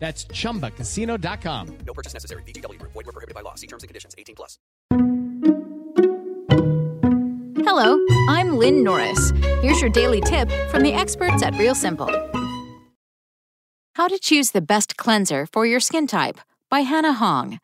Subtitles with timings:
[0.00, 1.78] That's chumbacasino.com.
[1.86, 2.42] No purchase necessary.
[2.44, 2.92] VGW Group.
[2.92, 3.54] Void were prohibited by law.
[3.54, 4.14] See terms and conditions.
[4.18, 4.58] 18 plus.
[7.64, 9.30] Hello, I'm Lynn Norris.
[9.60, 12.08] Here's your daily tip from the experts at Real Simple.
[13.94, 16.40] How to choose the best cleanser for your skin type
[16.70, 17.58] by Hannah Hong.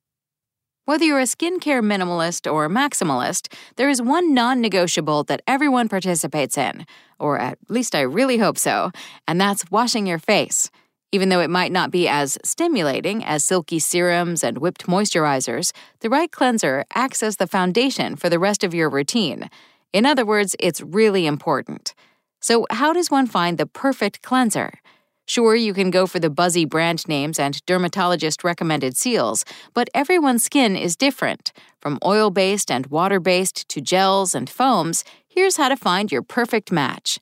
[0.85, 6.57] Whether you're a skincare minimalist or maximalist, there is one non negotiable that everyone participates
[6.59, 6.87] in,
[7.19, 8.93] or at least I really hope so,
[9.27, 10.71] and that's washing your face.
[11.13, 16.11] Even though it might not be as stimulating as silky serums and whipped moisturizers, the
[16.11, 19.49] right cleanser acts as the foundation for the rest of your routine.
[19.93, 21.95] In other words, it's really important.
[22.41, 24.81] So, how does one find the perfect cleanser?
[25.29, 30.45] Sure, you can go for the buzzy brand names and dermatologist recommended seals, but everyone's
[30.45, 31.53] skin is different.
[31.81, 36.23] From oil based and water based to gels and foams, here's how to find your
[36.23, 37.19] perfect match.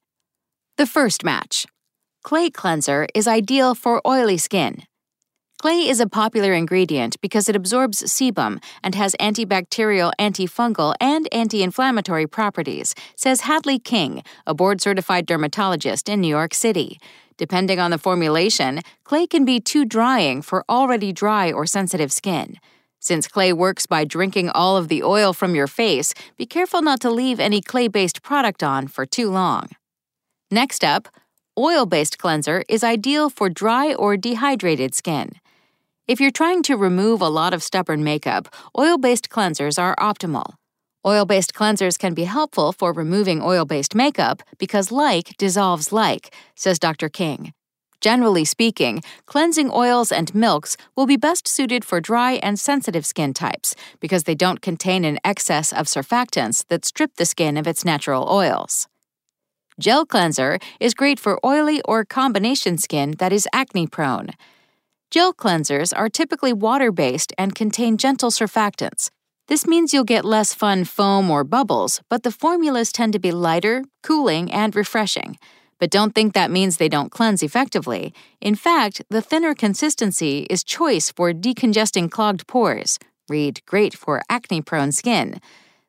[0.77, 1.67] The first match
[2.25, 4.85] Clay cleanser is ideal for oily skin.
[5.61, 11.63] Clay is a popular ingredient because it absorbs sebum and has antibacterial, antifungal, and anti
[11.63, 16.99] inflammatory properties, says Hadley King, a board certified dermatologist in New York City.
[17.37, 22.59] Depending on the formulation, clay can be too drying for already dry or sensitive skin.
[23.01, 27.01] Since clay works by drinking all of the oil from your face, be careful not
[27.01, 29.69] to leave any clay based product on for too long.
[30.51, 31.09] Next up,
[31.57, 35.31] Oil based cleanser is ideal for dry or dehydrated skin.
[36.09, 40.55] If you're trying to remove a lot of stubborn makeup, oil based cleansers are optimal.
[41.07, 46.35] Oil based cleansers can be helpful for removing oil based makeup because like dissolves like,
[46.57, 47.09] says Dr.
[47.09, 47.53] King.
[48.01, 53.33] Generally speaking, cleansing oils and milks will be best suited for dry and sensitive skin
[53.33, 57.85] types because they don't contain an excess of surfactants that strip the skin of its
[57.85, 58.89] natural oils.
[59.81, 64.31] Gel cleanser is great for oily or combination skin that is acne prone.
[65.11, 69.11] Gel cleansers are typically water based and contain gentle surfactants.
[69.49, 73.33] This means you'll get less fun foam or bubbles, but the formulas tend to be
[73.33, 75.39] lighter, cooling, and refreshing.
[75.81, 78.15] But don't think that means they don't cleanse effectively.
[78.41, 82.99] In fact, the thinner consistency is choice for decongesting clogged pores.
[83.29, 85.41] Read great for acne prone skin.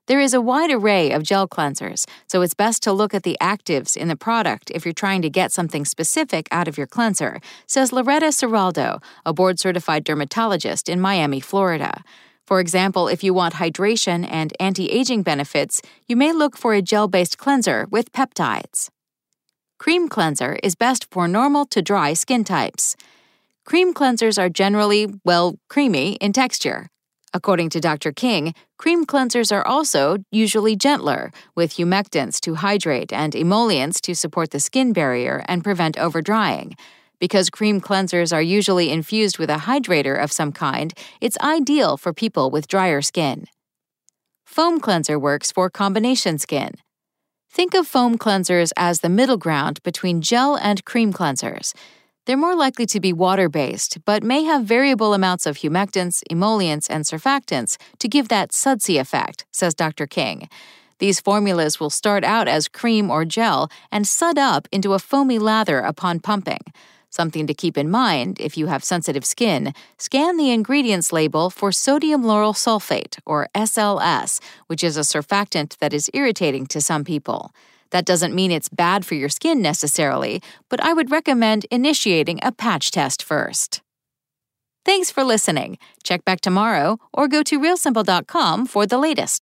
[0.08, 3.38] There is a wide array of gel cleansers, so it's best to look at the
[3.42, 7.40] actives in the product if you're trying to get something specific out of your cleanser,
[7.66, 12.04] says Loretta Ciraldo, a board certified dermatologist in Miami, Florida.
[12.46, 16.84] For example, if you want hydration and anti aging benefits, you may look for a
[16.84, 18.90] gel based cleanser with peptides.
[19.80, 22.96] Cream cleanser is best for normal to dry skin types.
[23.66, 26.92] Cream cleansers are generally, well, creamy in texture.
[27.36, 28.14] According to Dr.
[28.14, 34.52] King, cream cleansers are also usually gentler, with humectants to hydrate and emollients to support
[34.52, 36.76] the skin barrier and prevent overdrying.
[37.20, 42.14] Because cream cleansers are usually infused with a hydrator of some kind, it's ideal for
[42.14, 43.48] people with drier skin.
[44.46, 46.76] Foam cleanser works for combination skin.
[47.52, 51.74] Think of foam cleansers as the middle ground between gel and cream cleansers.
[52.26, 56.90] They're more likely to be water based, but may have variable amounts of humectants, emollients,
[56.90, 60.08] and surfactants to give that sudsy effect, says Dr.
[60.08, 60.50] King.
[60.98, 65.38] These formulas will start out as cream or gel and sud up into a foamy
[65.38, 66.62] lather upon pumping.
[67.12, 71.72] Something to keep in mind if you have sensitive skin, scan the ingredients label for
[71.72, 77.54] sodium lauryl sulfate, or SLS, which is a surfactant that is irritating to some people.
[77.92, 82.52] That doesn't mean it's bad for your skin necessarily, but I would recommend initiating a
[82.52, 83.82] patch test first.
[84.84, 85.78] Thanks for listening.
[86.04, 89.42] Check back tomorrow or go to realsimple.com for the latest.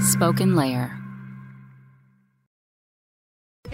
[0.00, 1.01] Spoken Layer.